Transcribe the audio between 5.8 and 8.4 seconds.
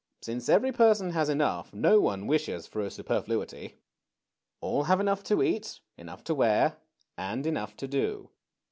enough to wear, and enough to do.